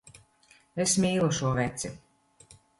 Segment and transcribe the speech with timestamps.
[0.85, 1.95] Es mīlu šo veci.